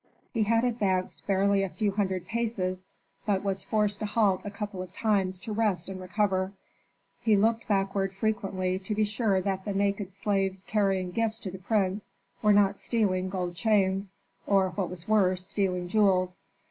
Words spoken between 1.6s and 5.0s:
a few hundred paces, but he was forced to halt a couple of